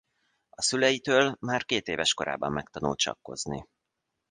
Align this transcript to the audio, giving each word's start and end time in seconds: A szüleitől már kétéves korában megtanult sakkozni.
A 0.49 0.61
szüleitől 0.61 1.35
már 1.39 1.65
kétéves 1.65 2.13
korában 2.13 2.51
megtanult 2.51 2.99
sakkozni. 2.99 3.67